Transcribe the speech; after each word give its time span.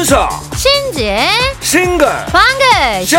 이윤석 0.00 0.30
신지의 0.56 1.28
싱글 1.60 2.06
방글 2.32 3.04
쇼! 3.06 3.18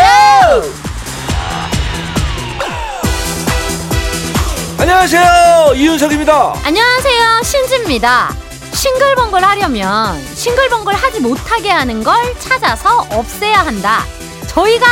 안녕하세요 4.80 5.74
이윤석입니다. 5.76 6.54
안녕하세요 6.64 7.42
신지입니다. 7.44 8.34
싱글벙글 8.72 9.44
하려면 9.44 10.20
싱글벙글 10.34 10.94
하지 10.94 11.20
못하게 11.20 11.70
하는 11.70 12.02
걸 12.02 12.16
찾아서 12.40 13.06
없애야 13.10 13.60
한다. 13.60 14.04
저희가 14.48 14.86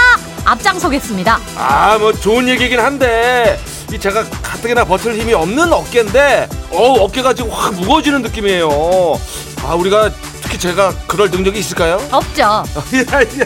앞장서겠습니다. 0.44 1.40
아 1.56 1.98
뭐 1.98 2.12
좋은 2.12 2.46
얘기긴 2.48 2.78
한데 2.78 3.58
이 3.92 3.98
제가 3.98 4.22
가뜩이나 4.42 4.84
버틸 4.84 5.18
힘이 5.18 5.34
없는 5.34 5.72
어깨인데 5.72 6.48
어 6.70 6.92
어깨가 7.02 7.34
지금 7.34 7.50
확 7.50 7.74
무거워지는 7.74 8.22
느낌이에요. 8.22 8.68
아 9.66 9.74
우리가 9.74 10.10
특히 10.50 10.58
제가 10.58 10.92
그럴 11.06 11.30
능력이 11.30 11.60
있을까요? 11.60 12.00
없죠 12.10 12.42
야, 12.42 12.64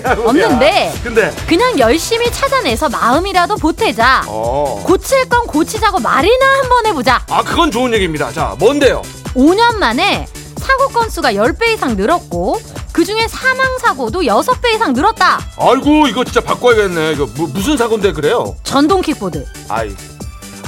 야, 0.09 0.15
뭐야. 0.15 0.29
없는데. 0.29 0.95
근데 1.03 1.35
그냥 1.47 1.79
열심히 1.79 2.33
찾아내서 2.33 2.89
마음이라도 2.89 3.57
보태자 3.57 4.23
어. 4.27 4.83
고칠 4.87 5.29
건 5.29 5.47
고치자고 5.47 6.01
말이나 6.01 6.47
한번 6.63 6.87
해보자 6.87 7.23
아 7.29 7.43
그건 7.43 7.71
좋은 7.71 7.93
얘기입니다 7.93 8.33
자 8.33 8.57
뭔데요? 8.59 9.03
5년 9.35 9.77
만에 9.77 10.27
사고 10.57 10.89
건수가 10.89 11.35
10배 11.35 11.75
이상 11.75 11.95
늘었고 11.95 12.59
그중에 12.93 13.29
사망 13.29 13.77
사고도 13.79 14.23
6배 14.23 14.75
이상 14.77 14.95
늘었다 14.95 15.41
아이고 15.59 16.07
이거 16.07 16.25
진짜 16.25 16.41
바꿔야겠네 16.41 17.13
이거 17.13 17.29
무, 17.35 17.49
무슨 17.49 17.77
사고인데 17.77 18.13
그래요? 18.13 18.57
전동 18.63 19.03
킥보드 19.03 19.45
아이 19.69 19.95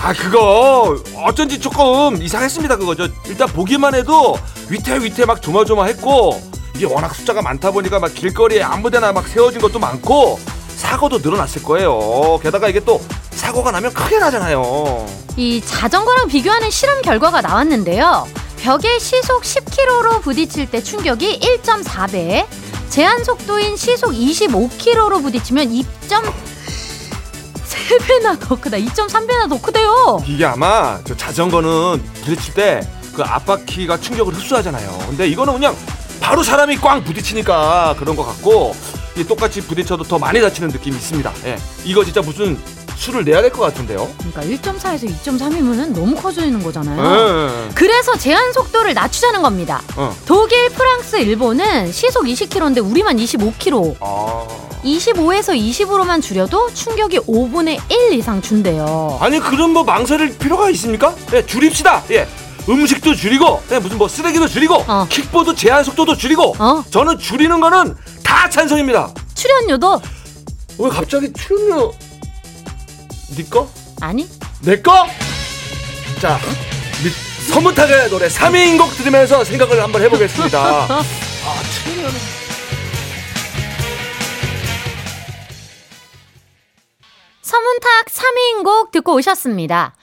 아 0.00 0.12
그거 0.12 0.96
어쩐지 1.24 1.58
조금 1.58 2.20
이상했습니다 2.22 2.76
그거. 2.76 2.94
저 2.94 3.08
일단 3.26 3.48
보기만 3.48 3.94
해도 3.94 4.38
위태위태 4.68 5.24
막 5.24 5.40
조마조마했고 5.42 6.40
이게 6.76 6.86
워낙 6.86 7.14
숫자가 7.14 7.42
많다 7.42 7.70
보니까 7.70 7.98
막 7.98 8.12
길거리에 8.14 8.62
아무데나 8.62 9.12
막 9.12 9.26
세워진 9.26 9.60
것도 9.60 9.78
많고 9.78 10.38
사고도 10.76 11.18
늘어났을 11.18 11.62
거예요. 11.62 12.38
게다가 12.42 12.68
이게 12.68 12.80
또 12.80 13.00
사고가 13.30 13.70
나면 13.70 13.92
크게 13.94 14.18
나잖아요. 14.18 15.06
이 15.36 15.62
자전거랑 15.64 16.28
비교하는 16.28 16.70
실험 16.70 17.00
결과가 17.02 17.40
나왔는데요. 17.40 18.26
벽에 18.58 18.98
시속 18.98 19.42
10km로 19.42 20.22
부딪힐 20.22 20.70
때 20.70 20.82
충격이 20.82 21.40
1.4배, 21.40 22.46
제한 22.88 23.22
속도인 23.24 23.76
시속 23.76 24.12
25km로 24.12 25.22
부딪히면 25.22 25.68
2.3배나 27.70 28.38
더 28.40 28.58
크다. 28.60 28.76
2.3배나 28.78 29.48
더 29.48 29.60
크대요. 29.60 30.22
이게 30.26 30.44
아마 30.44 30.98
저 31.04 31.16
자전거는 31.16 32.02
부딪힐 32.24 32.54
때 32.54 32.80
그 33.16 33.22
앞바퀴가 33.22 33.98
충격을 33.98 34.34
흡수하잖아요 34.34 34.90
근데 35.08 35.26
이거는 35.26 35.54
그냥 35.54 35.74
바로 36.20 36.42
사람이 36.42 36.76
꽝 36.76 37.02
부딪히니까 37.02 37.94
그런 37.98 38.14
것 38.14 38.26
같고 38.26 38.76
이 39.16 39.24
똑같이 39.24 39.62
부딪혀도 39.62 40.04
더 40.04 40.18
많이 40.18 40.38
다치는 40.38 40.68
느낌이 40.68 40.94
있습니다 40.96 41.32
예. 41.46 41.56
이거 41.86 42.04
진짜 42.04 42.20
무슨 42.20 42.58
수를 42.94 43.24
내야 43.24 43.40
될 43.40 43.50
것 43.50 43.62
같은데요 43.62 44.06
그러니까 44.18 44.42
1.4에서 44.42 45.08
2.3이면 45.22 45.94
너무 45.98 46.14
커져 46.14 46.44
있는 46.44 46.62
거잖아요. 46.62 47.00
예. 47.68 47.70
그래서 47.74 48.14
제한 48.18 48.52
속도를 48.52 48.92
낮추자는 48.92 49.40
겁니다. 49.40 49.80
어. 49.96 50.14
독일, 50.26 50.68
프랑스, 50.68 51.16
일본은 51.16 51.90
시속 51.92 52.24
20km인데 52.24 52.84
우리만 52.90 53.16
25km. 53.16 53.96
아. 54.00 54.46
25에서 54.86 55.56
20으로만 55.58 56.22
줄여도 56.22 56.72
충격이 56.72 57.18
5분의 57.20 57.80
1 57.90 58.12
이상 58.12 58.40
준대요. 58.40 59.18
아니 59.20 59.40
그럼 59.40 59.72
뭐 59.72 59.82
망설일 59.82 60.38
필요가 60.38 60.70
있습니까? 60.70 61.14
예, 61.34 61.44
줄입시다. 61.44 62.04
예. 62.12 62.26
음식도 62.68 63.14
줄이고, 63.14 63.62
예, 63.70 63.78
무슨 63.78 63.96
뭐 63.96 64.08
쓰레기도 64.08 64.48
줄이고, 64.48 64.82
어. 64.88 65.06
킥보드 65.08 65.54
제한 65.54 65.84
속도도 65.84 66.16
줄이고. 66.16 66.54
어. 66.58 66.82
저는 66.90 67.18
줄이는 67.18 67.60
거는 67.60 67.94
다 68.24 68.48
찬성입니다. 68.50 69.12
출연료도 69.34 70.00
왜 70.78 70.88
갑자기 70.90 71.32
출연료 71.32 71.92
네 73.36 73.44
거? 73.44 73.68
아니 74.00 74.28
내 74.62 74.80
거? 74.80 75.06
자, 76.20 76.38
미- 77.04 77.52
서문탁의 77.52 78.08
노래 78.10 78.28
3위인 78.28 78.78
곡 78.78 78.90
들으면서 78.96 79.44
생각을 79.44 79.82
한번 79.82 80.02
해보겠습니다. 80.02 80.58
아, 80.88 81.02
출연료 81.84 82.08
는 87.76 87.80
서문탁 87.80 88.06
3위인 88.06 88.64
곡 88.64 88.90
듣고 88.90 89.14
오셨습니다. 89.14 89.94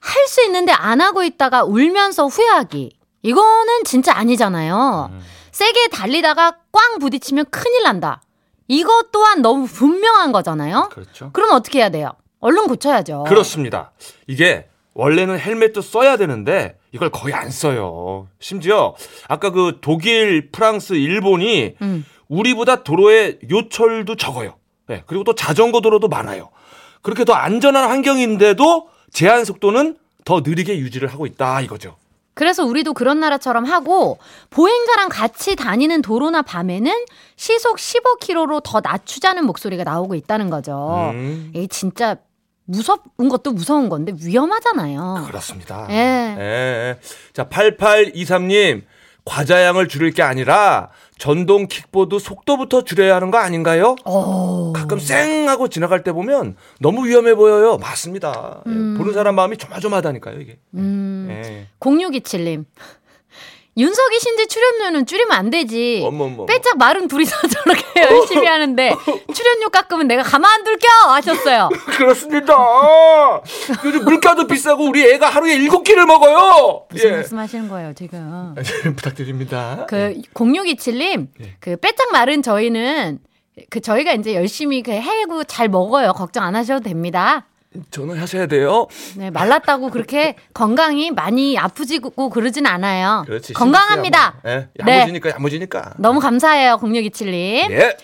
할 0.00 0.26
수 0.26 0.42
있는데 0.46 0.72
안 0.72 1.00
하고 1.00 1.22
있다가 1.22 1.64
울면서 1.64 2.26
후회하기. 2.26 2.96
이거는 3.22 3.84
진짜 3.84 4.16
아니잖아요. 4.16 5.10
세게 5.52 5.88
달리다가 5.88 6.56
꽝 6.72 6.98
부딪히면 6.98 7.46
큰일 7.50 7.84
난다. 7.84 8.20
이것 8.68 9.12
또한 9.12 9.42
너무 9.42 9.66
분명한 9.66 10.32
거잖아요. 10.32 10.88
그렇죠. 10.90 11.30
그럼 11.32 11.52
어떻게 11.52 11.78
해야 11.80 11.90
돼요? 11.90 12.12
얼른 12.40 12.66
고쳐야죠. 12.66 13.24
그렇습니다. 13.28 13.92
이게 14.26 14.68
원래는 14.94 15.38
헬멧도 15.38 15.82
써야 15.82 16.16
되는데 16.16 16.78
이걸 16.92 17.10
거의 17.10 17.34
안 17.34 17.50
써요. 17.50 18.28
심지어 18.40 18.94
아까 19.28 19.50
그 19.50 19.78
독일, 19.82 20.50
프랑스, 20.50 20.94
일본이 20.94 21.76
음. 21.82 22.04
우리보다 22.28 22.82
도로의 22.82 23.38
요철도 23.50 24.16
적어요. 24.16 24.56
네, 24.88 25.04
그리고 25.06 25.22
또 25.22 25.34
자전거 25.34 25.80
도로도 25.80 26.08
많아요. 26.08 26.50
그렇게 27.02 27.24
더 27.24 27.32
안전한 27.34 27.88
환경인데도 27.88 28.88
제한 29.12 29.44
속도는 29.44 29.96
더 30.24 30.40
느리게 30.40 30.78
유지를 30.78 31.08
하고 31.08 31.26
있다 31.26 31.60
이거죠. 31.60 31.96
그래서 32.34 32.64
우리도 32.64 32.94
그런 32.94 33.20
나라처럼 33.20 33.64
하고 33.66 34.18
보행자랑 34.50 35.10
같이 35.10 35.54
다니는 35.54 36.00
도로나 36.00 36.40
밤에는 36.42 36.90
시속 37.36 37.76
15km로 37.76 38.62
더 38.62 38.80
낮추자는 38.82 39.44
목소리가 39.44 39.84
나오고 39.84 40.14
있다는 40.14 40.48
거죠. 40.48 41.10
음, 41.12 41.50
이게 41.54 41.66
진짜 41.66 42.16
무섭은 42.64 43.28
것도 43.28 43.52
무서운 43.52 43.90
건데 43.90 44.14
위험하잖아요. 44.24 45.24
그렇습니다. 45.26 45.86
예. 45.90 45.94
예. 46.38 46.98
자, 47.34 47.48
8823님. 47.48 48.82
과자 49.24 49.62
양을 49.62 49.86
줄일 49.86 50.10
게 50.12 50.22
아니라 50.22 50.88
전동 51.22 51.68
킥보드 51.68 52.18
속도부터 52.18 52.82
줄여야 52.82 53.14
하는 53.14 53.30
거 53.30 53.38
아닌가요? 53.38 53.94
오. 54.04 54.72
가끔 54.72 54.98
쌩 54.98 55.48
하고 55.48 55.68
지나갈 55.68 56.02
때 56.02 56.10
보면 56.10 56.56
너무 56.80 57.06
위험해 57.06 57.36
보여요. 57.36 57.76
맞습니다. 57.76 58.62
예, 58.66 58.70
음. 58.72 58.96
보는 58.98 59.12
사람 59.12 59.36
마음이 59.36 59.56
조마조마하다니까요, 59.56 60.40
이게. 60.40 60.58
음. 60.74 61.28
예. 61.30 61.68
0627님. 61.78 62.64
윤석이 63.76 64.20
신지 64.20 64.46
출연료는 64.48 65.06
줄이면 65.06 65.32
안 65.36 65.48
되지. 65.48 66.02
어머머. 66.04 66.44
빼짝 66.44 66.76
마른 66.76 67.08
둘이서 67.08 67.34
저렇게 67.48 68.02
열심히 68.02 68.46
하는데 68.46 68.94
출연료 69.32 69.70
깎으면 69.70 70.08
내가 70.08 70.22
가만 70.22 70.50
안 70.52 70.64
둘겨 70.64 70.88
하셨어요. 71.08 71.70
그렇습니다. 71.96 72.54
요즘 73.84 74.04
물가도 74.04 74.46
비싸고 74.46 74.84
우리 74.84 75.02
애가 75.12 75.28
하루에 75.28 75.54
일곱 75.54 75.84
끼를 75.84 76.04
먹어요. 76.04 76.84
무슨 76.90 77.08
예. 77.08 77.12
말씀하시는 77.12 77.68
거예요 77.68 77.94
지금? 77.94 78.54
부탁드립니다. 78.96 79.86
그 79.88 80.20
0627님 80.34 81.28
예. 81.40 81.56
그 81.58 81.76
빼짝 81.76 82.12
마른 82.12 82.42
저희는 82.42 83.20
그 83.70 83.80
저희가 83.80 84.12
이제 84.12 84.34
열심히 84.34 84.82
그 84.82 84.92
해고 84.92 85.44
잘 85.44 85.68
먹어요. 85.68 86.12
걱정 86.12 86.44
안 86.44 86.54
하셔도 86.56 86.80
됩니다. 86.80 87.46
전화하셔야 87.90 88.46
돼요. 88.46 88.86
네, 89.16 89.30
말랐다고 89.30 89.90
그렇게 89.90 90.36
건강이 90.54 91.10
많이 91.10 91.58
아프지고 91.58 92.30
그러진 92.30 92.66
않아요. 92.66 93.24
그렇지. 93.26 93.52
건강합니다. 93.54 94.34
예. 94.46 94.68
네. 94.84 94.98
야무지니까 94.98 95.30
야무지니까. 95.30 95.94
너무 95.98 96.20
감사해요, 96.20 96.76
0627님. 96.76 97.70
예. 97.70 97.96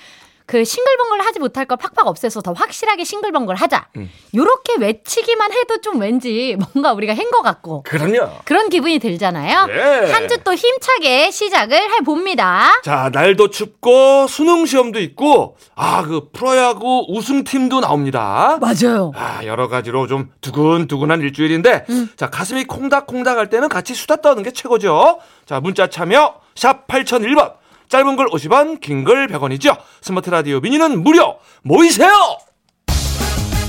그 0.48 0.64
싱글벙글 0.64 1.20
하지 1.26 1.38
못할 1.40 1.66
걸 1.66 1.76
팍팍 1.76 2.06
없애서 2.06 2.40
더 2.40 2.54
확실하게 2.54 3.04
싱글벙글 3.04 3.54
하자. 3.54 3.88
음. 3.98 4.10
요렇게 4.34 4.76
외치기만 4.78 5.52
해도 5.52 5.78
좀 5.82 6.00
왠지 6.00 6.56
뭔가 6.72 6.94
우리가 6.94 7.14
한 7.14 7.28
것 7.28 7.42
같고 7.42 7.82
그럼요. 7.82 8.30
그런 8.46 8.70
기분이 8.70 8.98
들잖아요. 8.98 9.66
예. 9.68 10.10
한주 10.10 10.38
또 10.44 10.54
힘차게 10.54 11.30
시작을 11.30 11.92
해봅니다. 11.92 12.80
자, 12.82 13.10
날도 13.12 13.50
춥고 13.50 14.26
수능 14.26 14.64
시험도 14.64 14.98
있고 15.00 15.58
아, 15.74 16.02
그 16.04 16.30
프로야구 16.32 17.04
우승팀도 17.10 17.80
나옵니다. 17.80 18.56
맞아요. 18.58 19.12
아, 19.14 19.44
여러 19.44 19.68
가지로 19.68 20.06
좀 20.06 20.30
두근두근한 20.40 21.20
일주일인데 21.20 21.84
음. 21.90 22.08
자, 22.16 22.30
가슴이 22.30 22.64
콩닥콩닥 22.64 23.36
할 23.36 23.50
때는 23.50 23.68
같이 23.68 23.92
수다 23.94 24.16
떠는 24.16 24.42
게 24.42 24.50
최고죠. 24.50 25.18
자, 25.44 25.60
문자 25.60 25.88
참여 25.88 26.36
샵 26.54 26.86
8001번. 26.86 27.57
짧은 27.88 28.16
글 28.16 28.26
50원, 28.26 28.80
긴 28.80 29.04
글 29.04 29.28
100원이죠. 29.28 29.76
스마트 30.02 30.28
라디오 30.30 30.60
미니는 30.60 31.02
무료. 31.02 31.36
모이세요. 31.62 32.10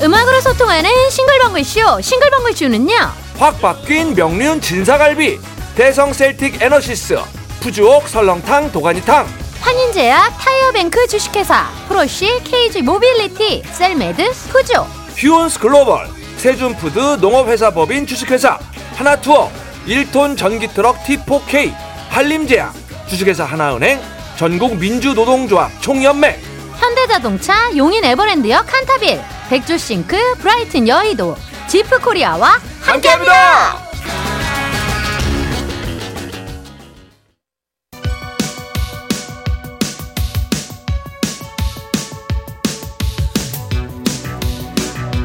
음악으로 0.01 0.41
소통하는 0.41 0.89
싱글벙글 1.09 1.63
쇼. 1.63 2.01
싱글벙글 2.01 2.53
쇼는요. 2.53 2.95
확 3.37 3.61
바뀐 3.61 4.13
명륜 4.15 4.59
진사갈비, 4.59 5.39
대성 5.75 6.11
셀틱 6.13 6.61
에너시스, 6.61 7.17
푸주옥 7.61 8.07
설렁탕 8.09 8.71
도가니탕, 8.71 9.25
환인제약 9.61 10.37
타이어뱅크 10.37 11.07
주식회사 11.07 11.67
프로시 11.87 12.41
KG 12.43 12.81
모빌리티 12.81 13.63
셀메드 13.71 14.31
푸조 14.51 14.85
휴온스 15.15 15.59
글로벌, 15.59 16.07
세준푸드 16.37 17.17
농업회사 17.21 17.71
법인 17.71 18.05
주식회사, 18.05 18.57
하나투어, 18.95 19.49
1톤 19.85 20.37
전기트럭 20.37 20.97
T4K, 21.03 21.73
한림제약, 22.09 22.73
주식회사 23.09 23.43
하나은행, 23.43 23.99
전국 24.37 24.77
민주노동조합 24.77 25.81
총연맹 25.81 26.39
현대자동차 26.77 27.75
용인 27.75 28.05
에버랜드역 28.05 28.65
칸타빌 28.65 29.19
백조싱크 29.49 30.35
브라이튼 30.35 30.87
여의도 30.87 31.35
지프코리아와 31.67 32.59
함께합니다. 32.81 33.33
함께합니다. 33.33 33.89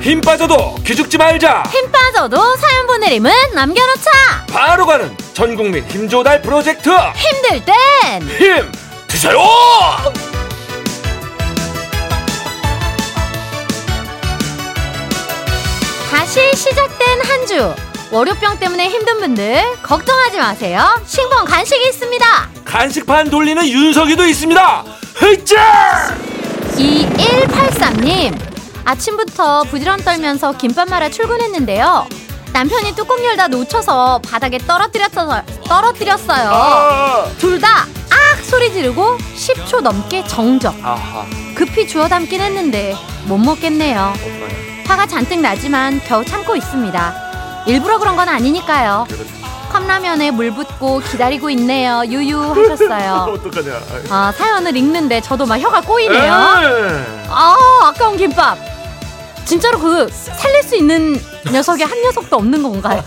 힘 0.01 0.21
빠져도 0.21 0.75
기죽지 0.85 1.17
말자. 1.17 1.63
힘 1.71 1.91
빠져도 1.91 2.37
사연 2.57 2.87
보내림은 2.87 3.31
남겨놓자. 3.55 4.11
바로 4.53 4.84
가는 4.94 5.11
전국민 5.35 5.85
힘조달 5.88 6.41
프로젝트 6.41 6.88
힘들 7.17 7.64
땐 7.64 7.75
힘 8.38 8.70
드세요. 9.08 9.41
다시 16.11 16.41
시작된 16.55 17.20
한 17.25 17.46
주. 17.46 17.75
월요병 18.12 18.58
때문에 18.61 18.88
힘든 18.88 19.19
분들 19.19 19.64
걱정하지 19.82 20.38
마세요. 20.38 21.00
싱벙 21.05 21.44
간식이 21.44 21.88
있습니다. 21.88 22.26
간식판 22.64 23.31
돌리는 23.31 23.67
윤석이도 23.67 24.25
있습니다. 24.26 24.85
헤이짜! 25.23 26.17
2183님. 26.76 28.38
아침부터 28.85 29.64
부지런 29.64 30.00
떨면서 30.05 30.52
김밥 30.56 30.88
말아 30.88 31.08
출근했는데요. 31.08 32.06
남편이 32.55 32.95
뚜껑 32.95 33.23
열다 33.25 33.49
놓쳐서 33.49 34.21
바닥에 34.31 34.59
떨어뜨렸어요. 34.59 35.43
떨어뜨렸어요. 35.67 36.51
아, 36.53 37.25
둘다 37.37 37.67
악 37.69 38.45
소리 38.45 38.73
지르고 38.73 39.19
10초 39.19 39.81
넘게 39.81 40.25
정적. 40.29 40.73
아하. 40.81 41.27
급히 41.56 41.85
주워 41.89 42.06
담긴 42.06 42.41
했는데 42.41 42.95
못 43.25 43.39
먹겠네요. 43.39 44.12
어떡하냐. 44.15 44.85
화가 44.87 45.06
잔뜩 45.06 45.41
나지만 45.41 46.01
겨우 46.06 46.25
참고 46.25 46.55
있습니다. 46.55 47.65
일부러 47.67 47.99
그런 47.99 48.15
건 48.15 48.29
아니니까요. 48.29 49.09
컵라면에 49.73 50.31
물 50.31 50.53
붓고 50.53 51.01
기다리고 51.01 51.51
있네요. 51.51 52.05
유유 52.06 52.39
하셨어요. 52.53 53.35
어떡하냐. 53.43 53.81
아 54.11 54.33
사연을 54.39 54.77
읽는데 54.77 55.21
저도 55.21 55.45
막 55.45 55.59
혀가 55.59 55.81
꼬이네요. 55.81 56.23
에이. 56.23 57.25
아 57.31 57.56
아까운 57.83 58.17
김밥. 58.17 58.56
진짜로 59.44 59.79
그 59.79 60.08
살릴 60.11 60.62
수 60.62 60.76
있는 60.76 61.20
녀석이 61.52 61.82
한 61.82 62.00
녀석도 62.02 62.37
없는 62.37 62.62
건가요? 62.62 63.02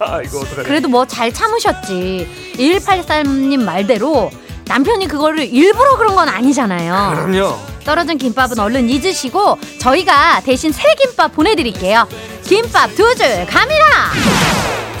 아, 0.00 0.20
이거 0.24 0.40
어떡하냐. 0.40 0.62
그래도 0.64 0.88
뭐 0.88 1.06
잘 1.06 1.32
참으셨지. 1.32 2.54
2183님 2.58 3.62
말대로 3.62 4.30
남편이 4.66 5.08
그거를 5.08 5.46
일부러 5.46 5.96
그런 5.96 6.14
건 6.14 6.28
아니잖아요. 6.28 7.14
그럼요. 7.14 7.56
떨어진 7.84 8.18
김밥은 8.18 8.58
얼른 8.58 8.90
잊으시고 8.90 9.58
저희가 9.78 10.42
대신 10.44 10.72
새 10.72 10.82
김밥 10.94 11.32
보내드릴게요. 11.32 12.06
김밥 12.44 12.94
두 12.94 13.14
줄 13.14 13.46
갑니다. 13.46 13.84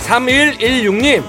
3116님, 0.06 1.22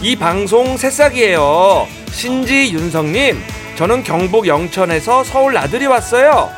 이 0.00 0.16
방송 0.16 0.76
새싹이에요. 0.78 1.86
신지 2.12 2.72
윤성님, 2.72 3.42
저는 3.76 4.04
경북 4.04 4.46
영천에서 4.46 5.22
서울 5.24 5.52
나들이 5.52 5.86
왔어요. 5.86 6.50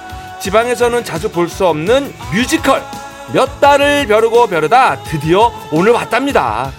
지방에서는 0.48 1.04
자주 1.04 1.30
볼 1.30 1.48
수 1.48 1.66
없는 1.66 2.12
뮤지컬. 2.34 2.82
몇 3.32 3.60
달을 3.62 4.06
벼르고 4.06 4.46
벼르다 4.48 5.02
드디어 5.04 5.50
오늘 5.72 5.92
왔답니다. 5.92 6.70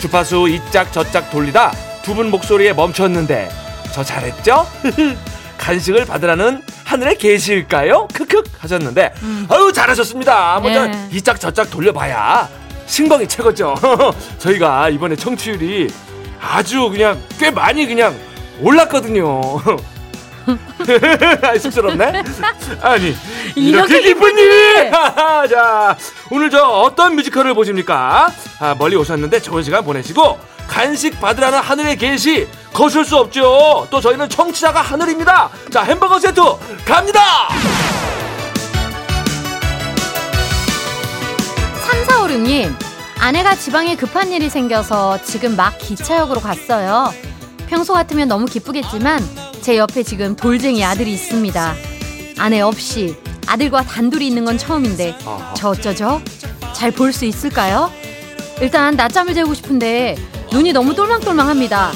주파수 0.00 0.48
이짝 0.48 0.92
저짝 0.92 1.30
돌리다 1.30 1.70
두 2.02 2.14
분 2.16 2.30
목소리에 2.32 2.72
멈췄는데 2.72 3.48
저 3.92 4.02
잘했죠? 4.02 4.66
간식을 5.56 6.04
받으라는 6.06 6.62
하늘의 6.84 7.16
계시일까요? 7.18 8.08
크크 8.12 8.42
하셨는데 8.58 9.14
아유 9.48 9.72
잘하셨습니다. 9.72 10.58
먼저 10.60 10.88
네. 10.88 11.08
이짝 11.12 11.38
저짝 11.38 11.70
돌려봐야 11.70 12.48
신방이 12.86 13.28
최고죠. 13.28 13.76
저희가 14.38 14.88
이번에 14.88 15.14
청취율이 15.14 15.92
아주 16.40 16.90
그냥 16.90 17.22
꽤 17.38 17.52
많이 17.52 17.86
그냥 17.86 18.16
올랐거든요. 18.60 19.40
아이, 21.42 21.58
쑥스럽네. 21.58 22.22
아니 22.80 23.16
이렇게, 23.54 23.98
이렇게 23.98 24.00
기쁜 24.02 24.38
일이. 24.38 24.90
자 24.90 25.96
오늘 26.30 26.50
저 26.50 26.62
어떤 26.62 27.14
뮤지컬을 27.14 27.54
보십니까? 27.54 28.30
아, 28.58 28.74
멀리 28.78 28.96
오셨는데 28.96 29.40
좋은 29.40 29.62
시간 29.62 29.84
보내시고 29.84 30.38
간식 30.66 31.20
받으라는 31.20 31.58
하늘의 31.58 31.96
계시 31.96 32.48
거슬 32.72 33.04
수 33.04 33.16
없죠. 33.16 33.86
또 33.90 34.00
저희는 34.00 34.28
청취자가 34.28 34.80
하늘입니다. 34.80 35.50
자 35.70 35.82
햄버거 35.82 36.18
세트 36.18 36.40
갑니다. 36.86 37.48
3456님, 41.86 42.72
아내가 43.18 43.54
지방에 43.54 43.96
급한 43.96 44.32
일이 44.32 44.48
생겨서 44.48 45.20
지금 45.22 45.56
막 45.56 45.76
기차역으로 45.78 46.40
갔어요. 46.40 47.12
평소 47.68 47.92
같으면 47.92 48.28
너무 48.28 48.46
기쁘겠지만 48.46 49.20
제 49.62 49.76
옆에 49.78 50.02
지금 50.02 50.34
돌쟁이 50.34 50.84
아들이 50.84 51.12
있습니다. 51.12 51.74
아내 52.38 52.60
없이 52.60 53.16
아들과 53.46 53.82
단둘이 53.82 54.26
있는 54.26 54.44
건 54.44 54.58
처음인데. 54.58 55.16
저 55.54 55.70
어쩌죠? 55.70 56.20
잘 56.74 56.90
볼 56.90 57.12
수 57.12 57.24
있을까요? 57.24 57.90
일단 58.60 58.96
낮잠을 58.96 59.34
재고 59.34 59.54
싶은데 59.54 60.16
눈이 60.52 60.72
너무 60.72 60.94
똘망똘망합니다. 60.94 61.92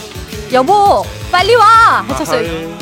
여보, 0.53 1.05
빨리 1.33 1.55
와! 1.57 2.05
하셨어요. 2.09 2.77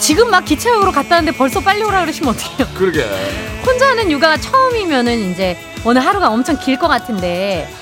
지금 0.00 0.30
막 0.30 0.44
기차역으로 0.44 0.90
갔다는데 0.92 1.36
벌써 1.36 1.60
빨리 1.60 1.82
오라 1.82 2.00
그러시면 2.00 2.34
어떡해요? 2.34 2.66
그러게. 2.76 3.04
혼자 3.64 3.88
하는 3.90 4.10
육아가 4.10 4.36
처음이면은 4.38 5.30
이제 5.32 5.56
오늘 5.84 6.04
하루가 6.04 6.30
엄청 6.30 6.58
길 6.58 6.78
것 6.78 6.88
같은데 6.88 7.72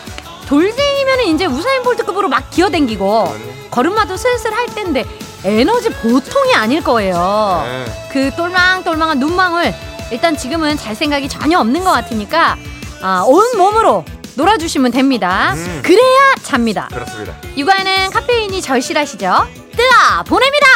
돌쟁이면은 0.46 1.24
이제 1.34 1.46
우사인 1.46 1.82
볼트급으로 1.82 2.28
막 2.28 2.50
기어댕기고 2.50 3.34
걸음마도 3.70 4.16
슬슬 4.16 4.52
할 4.52 4.66
텐데 4.66 5.04
에너지 5.44 5.90
보통이 5.90 6.54
아닐 6.54 6.82
거예요. 6.82 7.62
네. 7.64 7.84
그 8.12 8.30
똘망똘망한 8.36 9.18
눈망울 9.18 9.74
일단 10.10 10.36
지금은 10.36 10.76
잘 10.76 10.94
생각이 10.94 11.28
전혀 11.28 11.58
없는 11.58 11.84
것 11.84 11.90
같으니까 11.92 12.56
아, 13.02 13.22
온 13.26 13.44
몸으로 13.58 14.04
놀아주시면 14.36 14.90
됩니다. 14.90 15.52
음. 15.54 15.80
그래야 15.84 16.34
잡니다. 16.42 16.88
그렇습니다. 16.92 17.34
육아에는 17.56 18.10
카페인이 18.10 18.60
절실하시죠? 18.62 19.46
뜨아 19.76 20.22
보냅니다. 20.24 20.66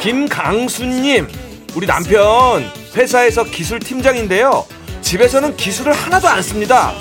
김강수님, 0.00 1.28
우리 1.74 1.86
남편 1.86 2.70
회사에서 2.94 3.44
기술 3.44 3.78
팀장인데요. 3.80 4.64
집에서는 5.02 5.56
기술을 5.56 5.92
하나도 5.92 6.28
안 6.28 6.42
씁니다. 6.42 6.92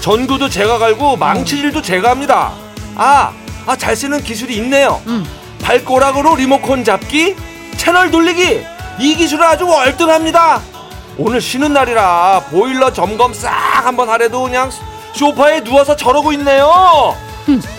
전구도 0.00 0.48
제가 0.48 0.78
갈고 0.78 1.16
망치질도 1.16 1.82
제가 1.82 2.10
합니다. 2.10 2.52
아, 2.96 3.32
아 3.66 3.76
잘 3.76 3.96
쓰는 3.96 4.22
기술이 4.22 4.56
있네요. 4.58 5.00
음. 5.06 5.24
발꼬락으로 5.62 6.36
리모컨 6.36 6.84
잡기, 6.84 7.36
채널 7.76 8.10
돌리기. 8.10 8.64
이 8.98 9.14
기술은 9.14 9.44
아주 9.44 9.66
월등합니다. 9.66 10.60
오늘 11.18 11.40
쉬는 11.40 11.72
날이라 11.72 12.46
보일러 12.50 12.92
점검 12.92 13.32
싹 13.32 13.50
한번 13.84 14.08
하래도 14.08 14.42
그냥 14.42 14.70
소파에 15.14 15.62
누워서 15.64 15.96
저러고 15.96 16.32
있네요. 16.32 17.14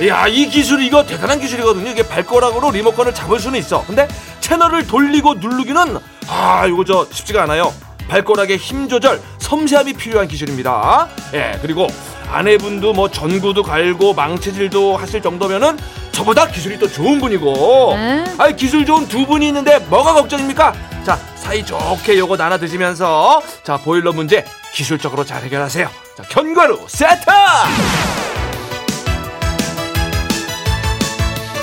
야, 0.07 0.27
이 0.27 0.48
기술 0.48 0.81
이거 0.81 1.03
대단한 1.05 1.39
기술이거든요. 1.39 1.89
이게 1.89 2.07
발가락으로 2.07 2.72
리모컨을 2.72 3.13
잡을 3.13 3.39
수는 3.39 3.60
있어. 3.60 3.84
근데 3.86 4.07
채널을 4.39 4.88
돌리고 4.88 5.36
누르기는 5.36 5.98
아, 6.29 6.65
이거 6.67 6.84
저 6.86 7.05
쉽지가 7.12 7.43
않아요. 7.43 7.74
발가락의 8.07 8.57
힘 8.57 8.88
조절, 8.88 9.22
섬세함이 9.39 9.93
필요한 9.93 10.27
기술입니다. 10.27 11.10
예, 11.34 11.60
그리고 11.62 11.88
아내분도 12.29 12.93
뭐 12.93 13.10
전구도 13.10 13.63
갈고 13.63 14.13
망치질도 14.13 14.98
하실 14.98 15.22
정도면은 15.22 15.77
저보다 16.12 16.48
기술이 16.48 16.79
또 16.79 16.88
좋은 16.91 17.19
분이고. 17.19 17.93
네. 17.96 18.24
아이 18.38 18.55
기술 18.55 18.86
좋은 18.86 19.07
두 19.07 19.25
분이 19.25 19.48
있는데 19.48 19.79
뭐가 19.79 20.13
걱정입니까? 20.13 20.74
자, 21.05 21.17
사이 21.36 21.65
좋게 21.65 22.17
요거 22.17 22.36
나눠 22.38 22.57
드시면서 22.57 23.41
자, 23.63 23.77
보일러 23.77 24.12
문제 24.12 24.43
기술적으로 24.74 25.24
잘 25.24 25.43
해결하세요. 25.43 25.89
자, 26.17 26.24
견과류 26.24 26.86
세트! 26.88 27.25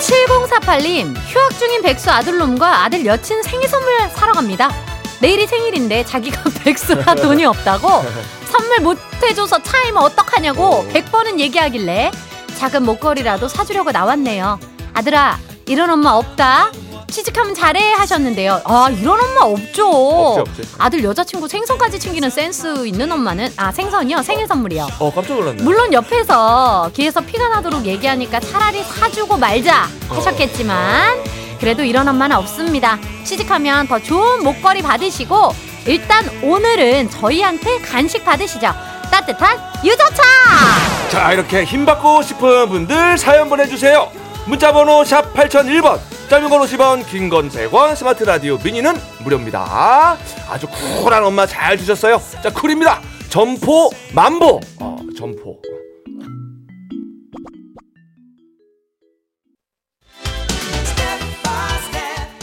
7048님, 0.01 1.15
휴학 1.27 1.59
중인 1.59 1.83
백수 1.83 2.11
아들놈과 2.11 2.85
아들 2.85 3.05
여친 3.07 3.43
생일 3.43 3.69
선물 3.69 3.93
사러 4.11 4.33
갑니다. 4.33 4.71
내일이 5.21 5.47
생일인데 5.47 6.05
자기가 6.05 6.43
백수라 6.65 7.15
돈이 7.15 7.45
없다고 7.47 8.05
선물 8.57 8.79
못 8.81 8.99
해줘서 9.21 9.61
차이면 9.61 10.01
어떡하냐고 10.01 10.87
100번은 10.93 11.41
얘기하길래 11.41 12.13
작은 12.57 12.85
목걸이라도 12.85 13.49
사주려고 13.49 13.91
나왔네요. 13.91 14.61
아들아, 14.93 15.39
이런 15.67 15.91
엄마 15.91 16.11
없다. 16.13 16.71
취직하면 17.11 17.55
잘해 17.57 17.95
하셨는데요. 17.95 18.63
아, 18.65 18.89
이런 18.91 19.19
엄마 19.21 19.41
없죠. 19.43 19.89
없지, 19.89 20.61
없지. 20.61 20.75
아들 20.79 21.03
여자친구 21.03 21.49
생선까지 21.49 21.99
챙기는 21.99 22.31
센스 22.31 22.87
있는 22.87 23.11
엄마는 23.11 23.53
아, 23.57 23.73
생선이요? 23.73 24.23
생일 24.23 24.47
선물이요. 24.47 24.87
어, 25.01 25.13
깜짝 25.13 25.35
놀랐네. 25.35 25.63
물론 25.65 25.93
옆에서 25.93 26.93
귀에서 26.95 27.21
피가 27.23 27.49
나도록 27.49 27.85
얘기하니까 27.87 28.39
차라리 28.39 28.85
사주고 28.85 29.37
말자 29.37 29.89
하셨겠지만 30.11 31.25
그래도 31.59 31.83
이런 31.83 32.07
엄마는 32.07 32.37
없습니다. 32.37 32.99
취직하면 33.25 33.89
더 33.89 33.99
좋은 33.99 34.45
목걸이 34.45 34.83
받으시고 34.83 35.74
일단 35.87 36.25
오늘은 36.43 37.11
저희한테 37.11 37.79
간식 37.81 38.25
받으시죠. 38.25 38.69
따뜻한 39.11 39.59
유자차! 39.85 40.23
자 41.11 41.33
이렇게 41.33 41.65
힘받고 41.65 42.23
싶은 42.23 42.69
분들 42.69 43.19
사연 43.19 43.49
보내주세요. 43.49 44.11
문자번호 44.47 45.05
샵 45.05 45.33
8001번 45.35 45.99
짧은 46.29 46.49
건 46.49 46.61
50원 46.63 47.07
긴 47.09 47.29
건 47.29 47.49
100원 47.51 47.95
스마트 47.97 48.25
라디오 48.25 48.59
미니는 48.59 48.95
무료입니다. 49.21 50.17
아주 50.51 50.67
쿨한 51.03 51.23
엄마 51.23 51.47
잘 51.47 51.77
주셨어요. 51.77 52.21
자 52.43 52.51
쿨입니다. 52.51 53.01
점포 53.29 53.91
만보. 54.13 54.61
어, 54.81 54.97
점포 55.17 55.59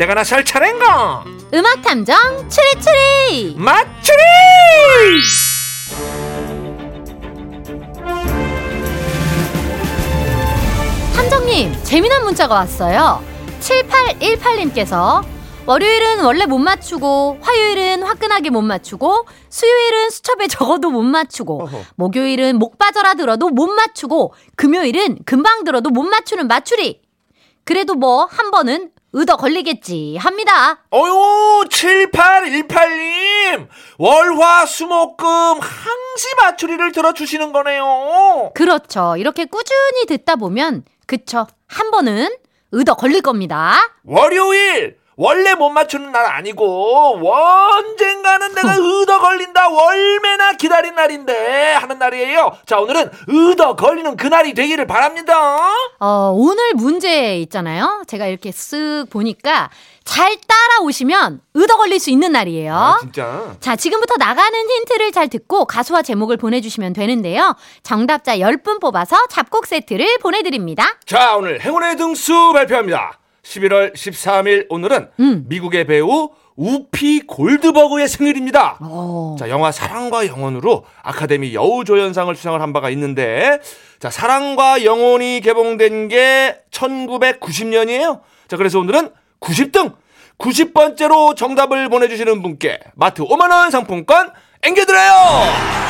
내가 0.00 0.14
나설 0.14 0.42
차례인가 0.46 1.22
음악 1.52 1.82
탐정 1.82 2.16
추리추리. 2.48 3.54
맞추리 3.58 4.16
탐정님, 11.14 11.84
재미난 11.84 12.24
문자가 12.24 12.54
왔어요. 12.54 13.22
7818님께서 13.60 15.22
월요일은 15.66 16.20
원래 16.20 16.46
못 16.46 16.56
맞추고, 16.56 17.36
화요일은 17.42 18.02
화끈하게 18.02 18.48
못 18.48 18.62
맞추고, 18.62 19.26
수요일은 19.50 20.08
수첩에 20.08 20.46
적어도 20.48 20.88
못 20.90 21.02
맞추고, 21.02 21.64
어허. 21.64 21.78
목요일은 21.96 22.58
목 22.58 22.78
빠져라 22.78 23.12
들어도 23.12 23.50
못 23.50 23.66
맞추고, 23.66 24.32
금요일은 24.56 25.18
금방 25.26 25.64
들어도 25.64 25.90
못 25.90 26.04
맞추는 26.04 26.48
맞추리. 26.48 27.02
그래도 27.64 27.94
뭐, 27.94 28.24
한 28.24 28.50
번은 28.50 28.92
의더 29.12 29.36
걸리겠지 29.36 30.16
합니다. 30.18 30.84
어유 30.92 31.64
7818님 31.68 33.68
월화 33.98 34.66
수목금 34.66 35.26
항시 35.60 36.34
맞추리를 36.40 36.92
들어주시는 36.92 37.52
거네요 37.52 38.52
그렇죠. 38.54 39.16
이렇게 39.16 39.46
꾸준히 39.46 40.06
듣다 40.06 40.36
보면, 40.36 40.84
그쵸. 41.06 41.46
한 41.66 41.90
번은 41.90 42.28
의더 42.72 42.94
걸릴 42.94 43.20
겁니다. 43.20 43.74
월요일 44.04 44.96
원래 45.22 45.54
못 45.54 45.68
맞추는 45.68 46.12
날 46.12 46.24
아니고 46.24 47.20
언젠가는 47.22 48.54
내가 48.54 48.74
의더 48.74 49.18
걸린다 49.18 49.68
월매나 49.68 50.52
기다린 50.54 50.94
날인데 50.94 51.74
하는 51.74 51.98
날이에요 51.98 52.56
자 52.64 52.78
오늘은 52.78 53.10
의더 53.26 53.76
걸리는 53.76 54.16
그날이 54.16 54.54
되기를 54.54 54.86
바랍니다 54.86 55.60
어, 56.02 56.32
오늘 56.34 56.72
문제 56.74 57.36
있잖아요. 57.40 58.02
제가 58.06 58.26
이렇게 58.26 58.50
쓱 58.50 59.10
보니까 59.10 59.68
잘 60.04 60.34
따라오시면 60.48 61.42
의더 61.52 61.76
걸릴 61.76 62.00
수 62.00 62.08
있는 62.08 62.32
날이에요. 62.32 62.74
아 62.74 62.96
진짜 63.00 63.54
자, 63.60 63.76
지금부터 63.76 64.14
나가는 64.16 64.58
힌트를 64.58 65.12
잘 65.12 65.28
듣고 65.28 65.66
가수와 65.66 66.00
제목을 66.00 66.38
보내주시면 66.38 66.94
되는데요. 66.94 67.54
정답자 67.82 68.38
10분 68.38 68.80
뽑아서 68.80 69.26
잡곡 69.28 69.66
세트를 69.66 70.18
보내드립니다. 70.22 70.96
자 71.04 71.36
오늘 71.36 71.60
행운의 71.60 71.96
등수 71.98 72.52
발표합니다 72.54 73.19
11월 73.50 73.92
13일 73.94 74.66
오늘은 74.68 75.08
음. 75.18 75.44
미국의 75.48 75.84
배우 75.84 76.30
우피 76.56 77.20
골드버그의 77.26 78.06
생일입니다 78.06 78.78
어. 78.80 79.36
자, 79.38 79.48
영화 79.48 79.72
사랑과 79.72 80.26
영혼으로 80.26 80.84
아카데미 81.02 81.54
여우조연상을 81.54 82.34
수상을 82.34 82.60
한 82.60 82.72
바가 82.72 82.90
있는데, 82.90 83.58
자, 83.98 84.10
사랑과 84.10 84.84
영혼이 84.84 85.40
개봉된 85.40 86.08
게 86.08 86.58
1990년이에요. 86.70 88.20
자, 88.48 88.56
그래서 88.56 88.78
오늘은 88.78 89.10
90등, 89.40 89.94
90번째로 90.38 91.34
정답을 91.34 91.88
보내주시는 91.88 92.42
분께 92.42 92.78
마트 92.94 93.22
5만원 93.22 93.70
상품권 93.70 94.30
앵겨드려요! 94.62 95.12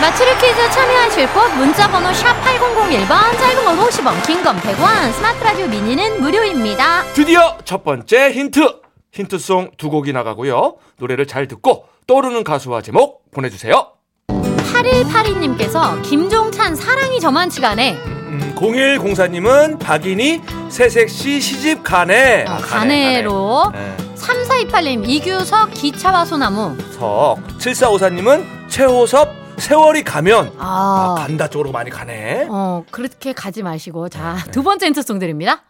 맞추리 0.00 0.31
퀴즈 0.39 0.71
참여하실 0.71 1.33
곳 1.33 1.49
문자번호 1.57 2.12
샵 2.12 2.41
8001번, 2.41 3.09
짧은 3.39 3.65
건 3.65 3.79
50원, 3.79 4.25
긴 4.27 4.45
건 4.45 4.57
100원, 4.61 5.12
스마트 5.12 5.43
라디오 5.43 5.67
미니는 5.67 6.21
무료입니다. 6.21 7.03
드디어 7.12 7.57
첫 7.65 7.83
번째 7.83 8.31
힌트! 8.31 8.81
힌트송 9.12 9.73
두 9.77 9.91
곡이 9.91 10.12
나가고요. 10.12 10.77
노래를 10.99 11.27
잘 11.27 11.49
듣고 11.49 11.87
떠오르는 12.07 12.45
가수와 12.45 12.81
제목 12.81 13.29
보내주세요. 13.33 13.89
8182님께서 14.29 16.00
김종찬 16.03 16.77
사랑이 16.77 17.19
저만치가. 17.19 17.75
음, 17.75 18.55
0104님은 18.57 19.81
박인희 19.81 20.41
새색시 20.69 21.41
시집 21.41 21.83
가네. 21.83 22.45
어, 22.47 22.53
아, 22.53 22.57
가네, 22.59 23.05
가네 23.05 23.23
로. 23.23 23.65
가네. 23.73 23.97
네. 23.97 23.97
3428님 24.15 25.09
이규석 25.09 25.75
기차와 25.75 26.25
소나무. 26.25 26.77
석 26.93 27.39
7454님은 27.59 28.60
최호섭 28.71 29.29
세월이 29.59 30.05
가면 30.05 30.55
아, 30.59 31.17
아, 31.19 31.23
간다 31.23 31.49
쪽으로 31.49 31.71
많이 31.73 31.91
가네 31.91 32.47
어, 32.49 32.85
그렇게 32.91 33.33
가지 33.33 33.62
마시고. 33.62 34.09
자, 34.09 34.39
두 34.53 34.62
번째 34.62 34.87
힌트송 34.87 35.19
드립니다. 35.19 35.62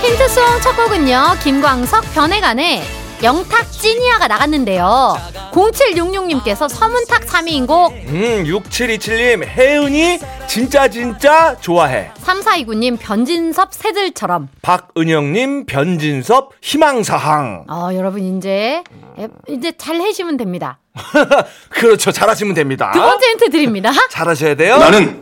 힌트송 0.00 0.60
첫 0.62 0.76
곡은요, 0.76 1.36
김광석 1.42 2.14
변해가네. 2.14 3.09
영탁 3.22 3.70
찐이야가 3.70 4.28
나갔는데요. 4.28 5.14
0766님께서 5.52 6.68
서문탁 6.68 7.26
3위인 7.26 7.66
곡, 7.66 7.92
음 7.92 8.44
6727님 8.46 9.44
혜은이 9.46 10.18
진짜 10.46 10.88
진짜 10.88 11.54
좋아해 11.60 12.10
3429님 12.24 12.98
변진섭 12.98 13.74
새들처럼. 13.74 14.48
박은영님 14.62 15.66
변진섭 15.66 16.52
희망사항 16.62 17.66
어, 17.68 17.90
여러분 17.92 18.22
이제, 18.38 18.82
에, 19.18 19.28
이제 19.48 19.72
잘 19.76 19.96
해시면 19.96 20.36
됩니다. 20.38 20.78
그렇죠 21.70 22.10
잘하시면 22.10 22.52
됩니다 22.54 22.90
두 22.92 23.00
번째 23.00 23.26
힌트 23.28 23.50
드립니다. 23.50 23.90
잘하셔야 24.10 24.54
돼요 24.54 24.78
나는 24.78 25.20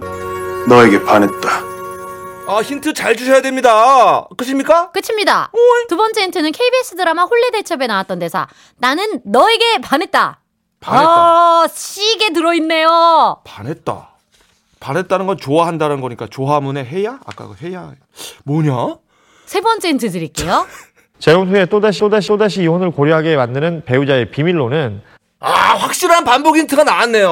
너에게 0.68 1.02
반했다. 1.02 1.77
아 2.48 2.62
힌트 2.62 2.94
잘 2.94 3.14
주셔야 3.14 3.42
됩니다 3.42 4.24
끝입니까? 4.38 4.90
끝입니다. 4.92 5.50
두 5.88 5.98
번째 5.98 6.22
힌트는 6.22 6.50
KBS 6.52 6.96
드라마 6.96 7.24
홀리대첩에 7.24 7.86
나왔던 7.86 8.18
대사. 8.20 8.46
나는 8.78 9.20
너에게 9.24 9.78
반했다. 9.82 10.40
반했다 10.80 11.10
아, 11.10 11.68
시계 11.70 12.32
들어있네요. 12.32 13.42
반했다 13.44 14.08
반했다는 14.80 15.26
건 15.26 15.36
좋아한다는 15.36 16.00
거니까 16.00 16.26
좋아문의 16.26 16.86
해야? 16.86 17.18
아까 17.26 17.48
그 17.48 17.56
해야 17.66 17.92
뭐냐? 18.44 18.96
세 19.44 19.60
번째 19.60 19.88
힌트 19.88 20.08
드릴게요. 20.10 20.66
재혼 21.18 21.48
후에 21.48 21.66
또다시 21.66 22.00
또다시 22.00 22.28
또다시 22.28 22.62
이혼을 22.62 22.92
고려하게 22.92 23.36
만드는 23.36 23.84
배우자의 23.84 24.30
비밀로는 24.30 25.02
아 25.40 25.74
확실한 25.76 26.24
반복 26.24 26.56
힌트가 26.56 26.82
나왔네요 26.82 27.30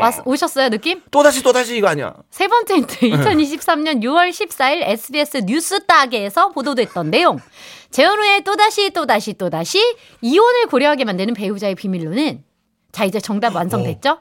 왔- 0.00 0.22
오셨어요, 0.26 0.70
느낌? 0.70 1.02
또 1.10 1.22
다시 1.22 1.42
또 1.42 1.52
다시 1.52 1.76
이거 1.76 1.88
아니야 1.88 2.14
세 2.30 2.48
번째 2.48 2.74
힌트. 2.76 2.96
2023년 3.10 4.02
6월 4.02 4.30
14일 4.30 4.82
SBS 4.82 5.42
뉴스 5.44 5.84
따개에서 5.86 6.48
보도됐던 6.50 7.10
내용. 7.10 7.38
재혼 7.90 8.18
후에 8.20 8.40
또 8.40 8.56
다시 8.56 8.90
또 8.90 9.04
다시 9.04 9.34
또 9.34 9.50
다시 9.50 9.78
이혼을 10.22 10.66
고려하게 10.66 11.04
만드는 11.04 11.34
배우자의 11.34 11.74
비밀로는 11.74 12.42
자, 12.92 13.04
이제 13.04 13.20
정답 13.20 13.54
완성됐죠? 13.54 14.18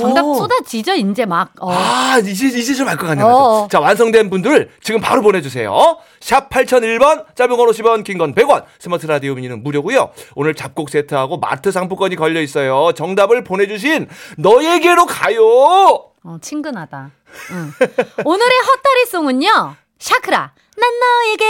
정답 0.00 0.22
쏟아지죠, 0.22 0.94
이제 0.94 1.24
막. 1.24 1.52
어. 1.60 1.70
아, 1.72 2.18
이제, 2.18 2.30
이제 2.48 2.74
좀 2.74 2.86
알 2.88 2.96
것 2.96 3.06
같네요. 3.06 3.26
어. 3.26 3.68
자, 3.70 3.80
완성된 3.80 4.28
분들 4.30 4.70
지금 4.82 5.00
바로 5.00 5.22
보내주세요. 5.22 5.98
샵 6.20 6.50
8001번, 6.50 7.34
짧은 7.34 7.56
건 7.56 7.66
50원, 7.68 8.04
긴 8.04 8.18
건 8.18 8.34
100원, 8.34 8.64
스마트 8.78 9.06
라디오 9.06 9.34
미니는 9.34 9.62
무료고요 9.62 10.10
오늘 10.34 10.54
잡곡 10.54 10.90
세트하고 10.90 11.38
마트 11.38 11.72
상품권이 11.72 12.16
걸려 12.16 12.40
있어요. 12.42 12.92
정답을 12.92 13.42
보내주신 13.44 14.08
너에게로 14.36 15.06
가요! 15.06 15.42
어, 16.22 16.36
친근하다. 16.42 17.10
응. 17.52 17.72
오늘의 18.24 18.52
헛다리송은요. 18.66 19.76
샤크라. 19.98 20.52
난 20.76 20.90
너에게. 21.00 21.44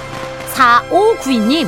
4592님 0.53 1.67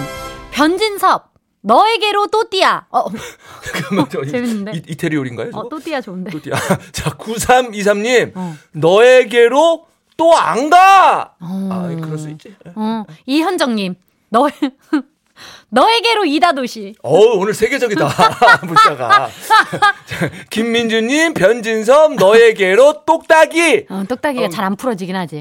변진섭 0.50 1.32
너에게로 1.62 2.26
또띠아. 2.26 2.88
어, 2.90 3.06
잠깐만 3.72 4.06
저 4.10 4.22
재밌는데? 4.22 4.72
이, 4.74 4.82
이태리올인가요? 4.88 5.48
어 5.54 5.66
또띠아 5.70 6.02
좋은데. 6.02 6.30
또띠아. 6.32 6.56
자 6.92 7.08
9323님 7.16 8.32
어. 8.34 8.54
너에게로 8.72 9.86
또 10.18 10.34
안 10.34 10.68
가. 10.68 11.36
어. 11.40 11.68
아 11.72 11.88
그럴 11.98 12.18
수 12.18 12.28
있지. 12.28 12.54
어, 12.74 13.04
이현정님 13.24 13.94
너 14.28 14.46
너에게로 15.70 16.26
이다도시. 16.26 16.94
어 17.02 17.10
오늘 17.36 17.54
세계적이다 17.54 18.04
문자가. 18.64 19.28
자, 20.06 20.28
김민주님 20.50 21.32
변진섭 21.34 22.14
너에게로 22.16 23.04
똑딱이. 23.06 23.86
어, 23.88 24.02
똑딱이가 24.08 24.50
잘안 24.50 24.76
풀어지긴 24.76 25.16
하지. 25.16 25.40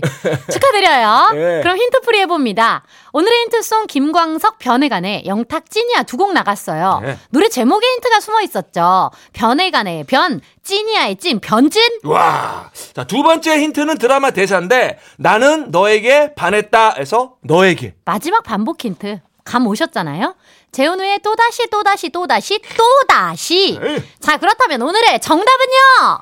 축하드려요. 0.51 1.31
예. 1.35 1.59
그럼 1.63 1.77
힌트풀이 1.77 2.19
해봅니다. 2.21 2.83
오늘의 3.13 3.39
힌트송 3.41 3.87
김광석 3.87 4.57
변해간의 4.59 5.23
영탁 5.25 5.69
찐이야 5.69 6.03
두 6.03 6.21
곡 6.21 6.33
나갔어요. 6.33 6.99
네. 7.03 7.17
노래 7.31 7.49
제목에 7.49 7.85
힌트가 7.85 8.19
숨어 8.19 8.41
있었죠. 8.41 9.09
변해간의 9.33 10.03
변, 10.05 10.39
찐이야의 10.63 11.15
찐, 11.17 11.39
변찐? 11.39 11.81
와. 12.03 12.69
자 12.93 13.03
두 13.05 13.23
번째 13.23 13.59
힌트는 13.59 13.97
드라마 13.97 14.29
대사인데 14.31 14.99
나는 15.17 15.71
너에게 15.71 16.33
반했다에서 16.35 17.37
너에게. 17.41 17.95
마지막 18.05 18.43
반복 18.43 18.85
힌트. 18.85 19.19
감 19.43 19.67
오셨잖아요? 19.67 20.35
재훈우의 20.71 21.19
또다시 21.19 21.67
또다시 21.69 22.09
또다시 22.09 22.59
또다시. 22.77 23.79
자 24.19 24.37
그렇다면 24.37 24.81
오늘의 24.81 25.19
정답은요? 25.19 26.19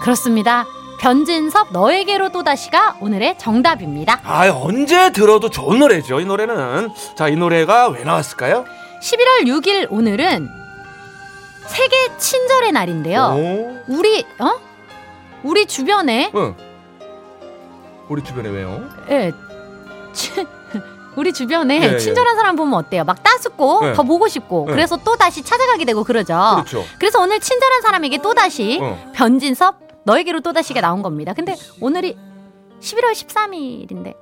그렇습니다. 0.00 0.66
변진섭 1.00 1.72
너에게로 1.72 2.30
또다시가 2.30 2.96
오늘의 3.00 3.38
정답입니다. 3.38 4.20
아 4.24 4.48
언제 4.50 5.10
들어도 5.12 5.48
좋은 5.50 5.78
노래죠 5.78 6.20
이 6.20 6.24
노래는. 6.24 6.90
자 7.16 7.28
이 7.28 7.36
노래가 7.36 7.88
왜 7.88 8.02
나왔을까요? 8.04 8.64
11월 9.02 9.46
6일 9.46 9.86
오늘은 9.90 10.48
세계 11.66 12.16
친절의 12.16 12.72
날인데요. 12.72 13.20
오. 13.36 13.78
우리 13.88 14.24
어? 14.38 14.58
우리 15.44 15.66
주변에 15.66 16.32
응. 16.34 16.56
우리 18.08 18.24
주변에 18.24 18.48
왜요? 18.48 18.88
예. 19.10 19.32
치- 20.12 20.46
우리 21.18 21.32
주변에 21.32 21.82
예, 21.82 21.94
예. 21.94 21.98
친절한 21.98 22.36
사람 22.36 22.54
보면 22.54 22.74
어때요? 22.74 23.02
막 23.04 23.22
따숩고 23.22 23.88
예. 23.88 23.92
더 23.92 24.04
보고 24.04 24.28
싶고 24.28 24.66
예. 24.68 24.72
그래서 24.72 24.96
또 25.04 25.16
다시 25.16 25.42
찾아가게 25.42 25.84
되고 25.84 26.04
그러죠. 26.04 26.34
그렇죠. 26.64 26.84
그래서 26.98 27.20
오늘 27.20 27.40
친절한 27.40 27.82
사람에게 27.82 28.18
또 28.18 28.34
다시 28.34 28.78
어. 28.80 29.10
변진섭 29.14 29.76
너에게로 30.04 30.40
또 30.40 30.52
다시가 30.52 30.80
나온 30.80 31.02
겁니다. 31.02 31.34
근데 31.34 31.56
오늘이 31.80 32.16
11월 32.80 33.12
13일인데 33.12 34.14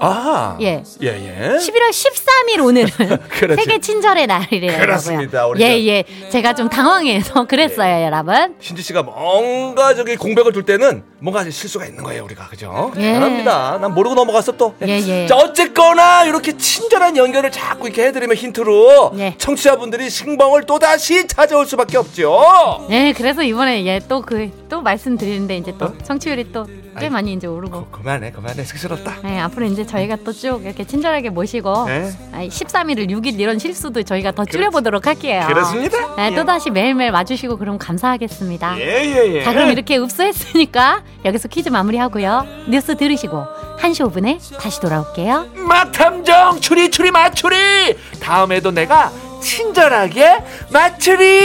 아. 0.00 0.56
예. 0.60 0.82
예, 1.02 1.06
예. 1.06 1.56
11월 1.56 1.90
13일 1.90 2.64
오늘은 2.64 2.88
그렇지. 3.28 3.62
세계 3.62 3.78
친절의 3.80 4.26
날이래요. 4.26 4.78
그렇습니다. 4.78 5.48
예, 5.58 5.64
예. 5.86 6.04
제가 6.30 6.54
좀 6.54 6.68
당황해서 6.68 7.44
그랬어요, 7.48 8.04
여러분. 8.04 8.54
신지 8.60 8.82
씨가 8.82 9.02
뭔가 9.02 9.94
저기 9.94 10.16
공백을 10.16 10.52
둘 10.52 10.64
때는 10.64 11.04
뭔가 11.20 11.48
실수가 11.48 11.86
있는 11.86 12.04
거예요, 12.04 12.24
우리가. 12.24 12.48
그죠? 12.48 12.92
예. 12.96 13.00
대단합니다. 13.14 13.78
난 13.78 13.94
모르고 13.94 14.14
넘어갔어 14.14 14.52
또. 14.52 14.74
예, 14.86 14.98
예. 14.98 15.26
자, 15.26 15.36
어쨌거나 15.36 16.24
이렇게 16.26 16.56
친절한 16.56 17.16
연결을 17.16 17.50
자꾸 17.50 17.86
이렇게 17.86 18.04
해 18.06 18.12
드리면 18.12 18.36
힌트로 18.36 19.12
예. 19.18 19.34
청취자분들이 19.38 20.10
신봉을 20.10 20.64
또다시 20.64 21.26
찾아올 21.26 21.64
수밖에 21.66 21.96
없죠. 21.96 22.86
예, 22.90 23.14
그래서 23.16 23.42
이번에 23.42 23.86
예, 23.86 24.00
또 24.06 24.20
그, 24.20 24.50
또 24.68 24.82
말씀드리는데 24.82 25.56
이제 25.56 25.72
또 25.78 25.86
어? 25.86 25.94
청취율이 26.04 26.52
또 26.52 26.66
꽤 26.98 27.10
많이 27.10 27.34
이제 27.34 27.46
오르고. 27.46 27.85
그만해, 27.90 28.30
그만해. 28.30 28.62
쑥스럽다. 28.64 29.16
예, 29.24 29.38
앞으로 29.40 29.66
이제 29.66 29.86
저희가 29.86 30.16
또 30.24 30.32
쭉 30.32 30.62
이렇게 30.64 30.84
친절하게 30.84 31.30
모시고 31.30 31.86
네. 31.86 32.10
아이, 32.32 32.48
13일을 32.48 33.08
6일 33.10 33.40
이런 33.40 33.58
실수도 33.58 34.02
저희가 34.02 34.32
더 34.32 34.44
줄여보도록 34.44 35.06
할게요. 35.06 35.44
그렇습니다. 35.46 36.14
네, 36.16 36.34
또 36.34 36.44
다시 36.44 36.68
매일매일 36.70 37.10
와주시고 37.12 37.56
그럼 37.56 37.78
감사하겠습니다. 37.78 38.78
예, 38.78 39.04
예, 39.04 39.34
예. 39.36 39.42
자, 39.42 39.52
그럼 39.52 39.70
이렇게 39.70 39.96
읍수했으니까 39.98 41.02
여기서 41.24 41.48
퀴즈 41.48 41.70
마무리하고요. 41.70 42.46
뉴스 42.68 42.96
들으시고 42.96 43.44
1시 43.80 44.10
5분에 44.12 44.58
다시 44.60 44.78
돌아올게요. 44.80 45.46
마탐정 45.54 46.60
추리 46.60 46.90
추리 46.90 47.10
맞추리. 47.10 47.96
다음에도 48.20 48.70
내가 48.72 49.10
친절하게 49.40 50.38
맞추리. 50.70 51.40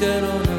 때로는 0.00 0.49